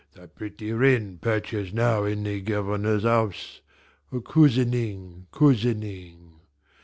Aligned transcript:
The 0.13 0.27
pretty 0.27 0.71
wren 0.73 1.19
perches 1.19 1.71
now 1.75 2.05
in 2.05 2.23
the 2.23 2.41
Governor's 2.41 3.03
house 3.03 3.61
a 4.11 4.19
cousining, 4.19 5.27
a 5.31 5.35
cousining. 5.37 6.39